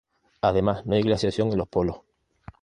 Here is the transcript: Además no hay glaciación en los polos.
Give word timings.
Además 0.41 0.83
no 0.87 0.95
hay 0.95 1.03
glaciación 1.03 1.49
en 1.51 1.59
los 1.59 1.67
polos. 1.67 2.01